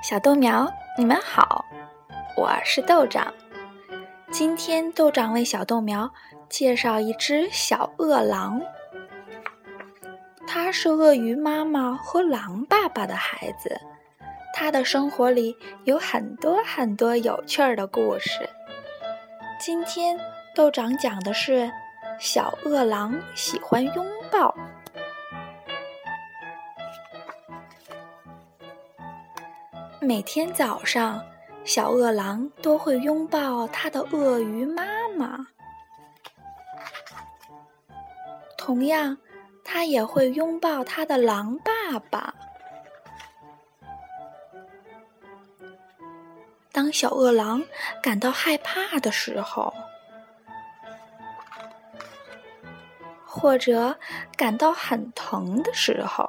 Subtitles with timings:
[0.00, 1.64] 小豆苗，你们好，
[2.36, 3.34] 我是豆长。
[4.30, 6.08] 今天豆长为小豆苗
[6.48, 8.60] 介绍一只小饿狼，
[10.46, 13.76] 它是鳄鱼妈妈和狼爸爸的孩子。
[14.54, 18.48] 它的生活里有很多很多有趣儿的故事。
[19.60, 20.18] 今天
[20.54, 21.70] 豆长讲的是
[22.20, 24.54] 小饿狼喜欢拥抱。
[30.00, 31.20] 每天早上，
[31.64, 34.84] 小饿狼都会拥抱它的鳄鱼妈
[35.16, 35.46] 妈。
[38.56, 39.18] 同样，
[39.64, 42.32] 它也会拥抱它的狼爸爸。
[46.70, 47.64] 当小饿狼
[48.00, 49.74] 感到害怕的时候，
[53.26, 53.98] 或者
[54.36, 56.28] 感到很疼的时候，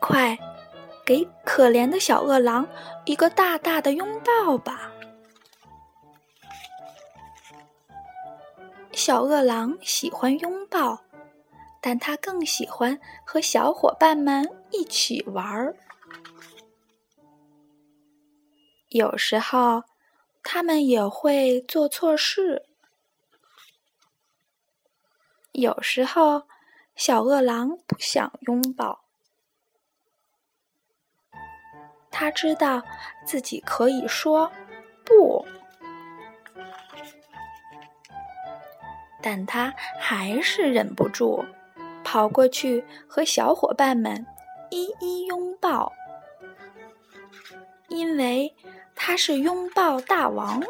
[0.00, 0.38] 快，
[1.04, 2.68] 给可怜的小饿狼
[3.04, 4.92] 一个大大的拥抱吧！
[8.92, 11.02] 小饿狼喜欢拥抱，
[11.80, 15.76] 但它更喜欢和小伙伴们一起玩儿。
[18.88, 19.84] 有时候，
[20.42, 22.66] 他们也会做错事。
[25.52, 26.42] 有时候，
[26.94, 29.05] 小饿狼不想拥抱。
[32.18, 32.82] 他知道
[33.26, 34.50] 自己可以说
[35.04, 35.46] 不，
[39.22, 41.44] 但他还是忍不住
[42.02, 44.24] 跑过去和小伙伴们
[44.70, 45.92] 一一拥抱，
[47.88, 48.56] 因为
[48.94, 50.62] 他是拥抱大王。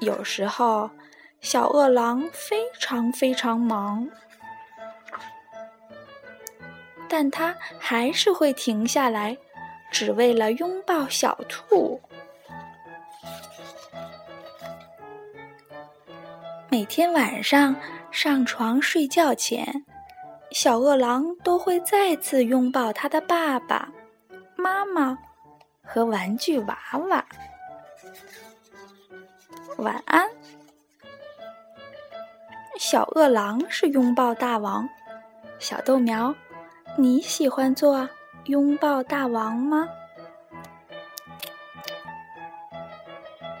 [0.00, 0.90] 有时候，
[1.40, 4.10] 小饿狼非常非常忙。
[7.08, 9.36] 但他还是会停下来，
[9.90, 12.00] 只为了拥抱小兔。
[16.70, 17.74] 每天晚上
[18.10, 19.84] 上床睡觉前，
[20.50, 23.88] 小饿狼都会再次拥抱他的爸爸
[24.54, 25.18] 妈妈
[25.82, 27.24] 和玩具娃娃。
[29.78, 30.28] 晚安，
[32.78, 34.86] 小饿狼是拥抱大王，
[35.58, 36.34] 小豆苗。
[37.00, 38.08] 你喜欢做
[38.46, 39.86] 拥抱大王吗？